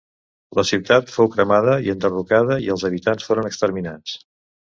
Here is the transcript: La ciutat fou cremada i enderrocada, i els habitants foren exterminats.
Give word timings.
La 0.59 0.63
ciutat 0.69 1.11
fou 1.15 1.29
cremada 1.35 1.75
i 1.87 1.91
enderrocada, 1.93 2.57
i 2.67 2.73
els 2.77 2.87
habitants 2.89 3.27
foren 3.29 3.51
exterminats. 3.53 4.17